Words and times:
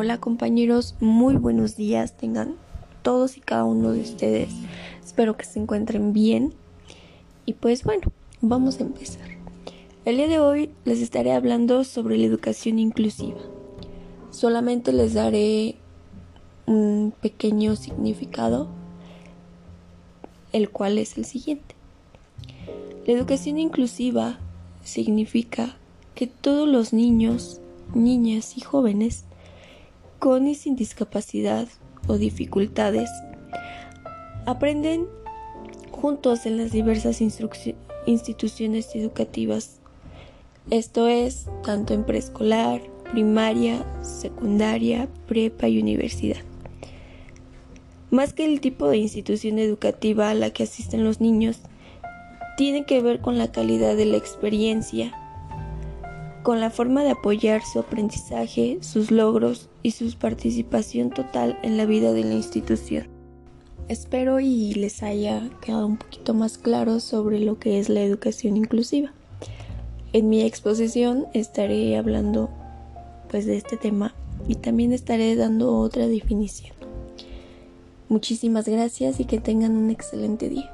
Hola 0.00 0.20
compañeros, 0.20 0.94
muy 1.00 1.34
buenos 1.34 1.74
días 1.74 2.16
tengan 2.16 2.54
todos 3.02 3.36
y 3.36 3.40
cada 3.40 3.64
uno 3.64 3.90
de 3.90 4.00
ustedes. 4.02 4.50
Espero 5.04 5.36
que 5.36 5.44
se 5.44 5.58
encuentren 5.58 6.12
bien. 6.12 6.54
Y 7.46 7.54
pues 7.54 7.82
bueno, 7.82 8.12
vamos 8.40 8.78
a 8.78 8.84
empezar. 8.84 9.26
El 10.04 10.18
día 10.18 10.28
de 10.28 10.38
hoy 10.38 10.70
les 10.84 11.00
estaré 11.00 11.32
hablando 11.32 11.82
sobre 11.82 12.16
la 12.16 12.26
educación 12.26 12.78
inclusiva. 12.78 13.40
Solamente 14.30 14.92
les 14.92 15.14
daré 15.14 15.74
un 16.66 17.12
pequeño 17.20 17.74
significado, 17.74 18.68
el 20.52 20.70
cual 20.70 20.98
es 20.98 21.18
el 21.18 21.24
siguiente. 21.24 21.74
La 23.04 23.14
educación 23.14 23.58
inclusiva 23.58 24.38
significa 24.84 25.76
que 26.14 26.28
todos 26.28 26.68
los 26.68 26.92
niños, 26.92 27.60
niñas 27.96 28.56
y 28.56 28.60
jóvenes 28.60 29.24
con 30.18 30.48
y 30.48 30.54
sin 30.54 30.76
discapacidad 30.76 31.68
o 32.06 32.18
dificultades 32.18 33.10
aprenden 34.46 35.06
juntos 35.90 36.46
en 36.46 36.56
las 36.56 36.72
diversas 36.72 37.20
instituciones 37.20 38.94
educativas. 38.94 39.80
Esto 40.70 41.08
es 41.08 41.46
tanto 41.64 41.94
en 41.94 42.04
preescolar, 42.04 42.80
primaria, 43.12 43.84
secundaria, 44.02 45.08
prepa 45.26 45.68
y 45.68 45.80
universidad. 45.80 46.42
Más 48.10 48.32
que 48.32 48.44
el 48.46 48.60
tipo 48.60 48.88
de 48.88 48.96
institución 48.96 49.58
educativa 49.58 50.30
a 50.30 50.34
la 50.34 50.50
que 50.50 50.62
asisten 50.62 51.04
los 51.04 51.20
niños, 51.20 51.60
tiene 52.56 52.86
que 52.86 53.00
ver 53.00 53.20
con 53.20 53.38
la 53.38 53.52
calidad 53.52 53.96
de 53.96 54.06
la 54.06 54.16
experiencia, 54.16 55.12
con 56.42 56.60
la 56.60 56.70
forma 56.70 57.04
de 57.04 57.10
apoyar 57.10 57.62
su 57.62 57.80
aprendizaje, 57.80 58.78
sus 58.80 59.10
logros 59.10 59.68
y 59.82 59.92
su 59.92 60.12
participación 60.18 61.10
total 61.10 61.58
en 61.62 61.76
la 61.76 61.86
vida 61.86 62.12
de 62.12 62.24
la 62.24 62.34
institución. 62.34 63.08
Espero 63.88 64.38
y 64.38 64.74
les 64.74 65.02
haya 65.02 65.48
quedado 65.62 65.86
un 65.86 65.96
poquito 65.96 66.34
más 66.34 66.58
claro 66.58 67.00
sobre 67.00 67.40
lo 67.40 67.58
que 67.58 67.78
es 67.78 67.88
la 67.88 68.02
educación 68.02 68.56
inclusiva. 68.56 69.12
En 70.12 70.28
mi 70.28 70.42
exposición 70.42 71.26
estaré 71.34 71.96
hablando 71.96 72.50
pues 73.30 73.46
de 73.46 73.56
este 73.56 73.76
tema 73.76 74.14
y 74.46 74.56
también 74.56 74.92
estaré 74.92 75.36
dando 75.36 75.76
otra 75.78 76.06
definición. 76.06 76.76
Muchísimas 78.08 78.68
gracias 78.68 79.20
y 79.20 79.24
que 79.24 79.38
tengan 79.38 79.76
un 79.76 79.90
excelente 79.90 80.48
día. 80.48 80.70